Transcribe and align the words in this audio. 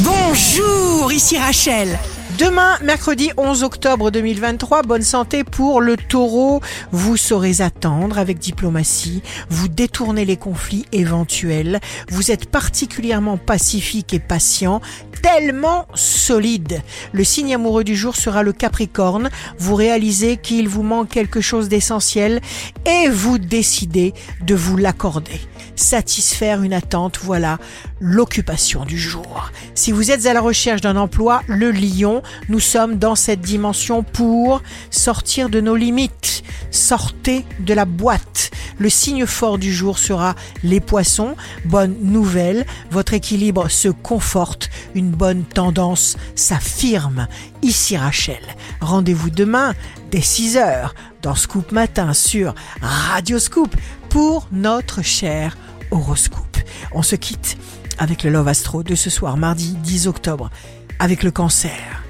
Bonjour, 0.00 1.10
ici 1.10 1.38
Rachel. 1.38 1.98
Demain, 2.38 2.76
mercredi 2.82 3.30
11 3.38 3.62
octobre 3.62 4.10
2023, 4.10 4.82
bonne 4.82 5.00
santé 5.00 5.42
pour 5.42 5.80
le 5.80 5.96
taureau. 5.96 6.60
Vous 6.92 7.16
saurez 7.16 7.62
attendre 7.62 8.18
avec 8.18 8.38
diplomatie, 8.38 9.22
vous 9.48 9.68
détournez 9.68 10.26
les 10.26 10.36
conflits 10.36 10.84
éventuels, 10.92 11.80
vous 12.10 12.30
êtes 12.30 12.50
particulièrement 12.50 13.38
pacifique 13.38 14.12
et 14.12 14.18
patient, 14.18 14.82
tellement 15.22 15.86
solide. 15.94 16.82
Le 17.12 17.24
signe 17.24 17.54
amoureux 17.54 17.84
du 17.84 17.96
jour 17.96 18.16
sera 18.16 18.42
le 18.42 18.52
Capricorne. 18.52 19.30
Vous 19.58 19.74
réalisez 19.74 20.36
qu'il 20.36 20.68
vous 20.68 20.82
manque 20.82 21.08
quelque 21.08 21.40
chose 21.40 21.68
d'essentiel 21.68 22.40
et 22.84 23.08
vous 23.08 23.38
décidez 23.38 24.14
de 24.42 24.54
vous 24.54 24.76
l'accorder. 24.76 25.40
Satisfaire 25.74 26.62
une 26.62 26.72
attente, 26.72 27.18
voilà 27.22 27.58
l'occupation 28.00 28.84
du 28.84 28.98
jour. 28.98 29.50
Si 29.74 29.92
vous 29.92 30.10
êtes 30.10 30.26
à 30.26 30.32
la 30.32 30.40
recherche 30.40 30.80
d'un 30.80 30.96
emploi, 30.96 31.42
le 31.46 31.70
lion, 31.70 32.22
nous 32.48 32.60
sommes 32.60 32.98
dans 32.98 33.14
cette 33.14 33.40
dimension 33.40 34.02
pour 34.02 34.62
sortir 34.90 35.48
de 35.48 35.60
nos 35.60 35.76
limites. 35.76 36.42
Sortez 36.70 37.44
de 37.60 37.74
la 37.74 37.84
boîte. 37.84 38.50
Le 38.78 38.90
signe 38.90 39.24
fort 39.24 39.58
du 39.58 39.72
jour 39.72 39.98
sera 39.98 40.34
les 40.62 40.80
poissons. 40.80 41.34
Bonne 41.64 41.96
nouvelle, 42.02 42.66
votre 42.90 43.14
équilibre 43.14 43.68
se 43.68 43.88
conforte, 43.88 44.68
bonne 45.10 45.44
tendance 45.44 46.16
s'affirme. 46.34 47.26
Ici 47.62 47.96
Rachel, 47.96 48.42
rendez-vous 48.80 49.30
demain 49.30 49.74
dès 50.10 50.20
6h 50.20 50.90
dans 51.22 51.34
Scoop 51.34 51.72
Matin 51.72 52.12
sur 52.12 52.54
Radio 52.80 53.38
Scoop 53.38 53.74
pour 54.08 54.48
notre 54.52 55.02
cher 55.02 55.56
horoscope. 55.90 56.58
On 56.92 57.02
se 57.02 57.16
quitte 57.16 57.56
avec 57.98 58.22
le 58.22 58.30
Love 58.30 58.48
Astro 58.48 58.82
de 58.82 58.94
ce 58.94 59.10
soir, 59.10 59.36
mardi 59.36 59.74
10 59.74 60.06
octobre, 60.06 60.50
avec 60.98 61.22
le 61.22 61.30
cancer. 61.30 62.02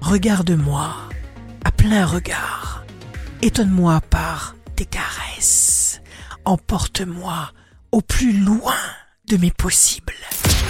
Regarde-moi 0.00 0.94
à 1.64 1.70
plein 1.70 2.04
regard. 2.06 2.84
Étonne-moi 3.40 4.00
par 4.10 4.56
tes 4.76 4.84
caresses. 4.84 6.00
Emporte-moi 6.44 7.50
au 7.92 8.00
plus 8.00 8.38
loin 8.38 8.74
de 9.28 9.36
mes 9.36 9.50
possibles. 9.50 10.12